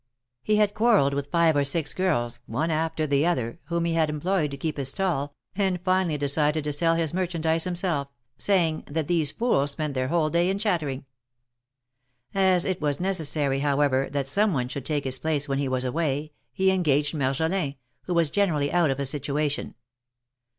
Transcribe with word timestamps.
He 0.41 0.55
had 0.55 0.73
quarrelled 0.73 1.13
with 1.13 1.29
five 1.29 1.55
or 1.55 1.63
six 1.63 1.93
girls, 1.93 2.39
one 2.47 2.71
after 2.71 3.05
the 3.05 3.23
other, 3.23 3.59
whom 3.65 3.85
he 3.85 3.93
had 3.93 4.09
employed 4.09 4.49
to 4.49 4.57
keep 4.57 4.77
his 4.77 4.89
stall, 4.89 5.35
and 5.53 5.79
finally 5.79 6.17
decided 6.17 6.63
to 6.63 6.73
sell 6.73 6.95
his 6.95 7.13
merchandise 7.13 7.65
himself, 7.65 8.07
saying, 8.35 8.85
that 8.87 9.07
these 9.07 9.29
fools 9.29 9.69
spent 9.69 9.93
their 9.93 10.07
whole 10.07 10.31
day 10.31 10.49
in 10.49 10.57
chattering. 10.57 11.05
As 12.33 12.65
it 12.65 12.81
was 12.81 12.99
necessary, 12.99 13.59
however, 13.59 14.09
that 14.11 14.27
some 14.27 14.53
one 14.53 14.69
should 14.69 14.85
take 14.87 15.03
his 15.03 15.19
place 15.19 15.47
when 15.47 15.59
he 15.59 15.67
was 15.67 15.83
away, 15.83 16.31
he 16.51 16.71
engaged 16.71 17.13
Marjolin, 17.13 17.75
who 18.05 18.15
was 18.15 18.31
generally 18.31 18.71
out 18.71 18.89
of 18.89 18.99
a 18.99 19.05
situation. 19.05 19.75